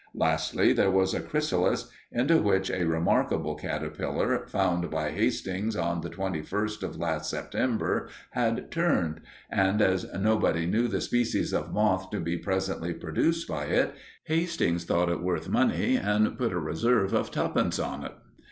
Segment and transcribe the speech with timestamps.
[0.15, 6.09] Lastly, there was a chrysalis, into which a remarkable caterpillar, found by Hastings on the
[6.09, 12.09] twenty first of last September, had turned; and as nobody knew the species of moth
[12.09, 13.93] to be presently produced by it,
[14.23, 18.13] Hastings thought it worth money, and put a reserve of two pence on it.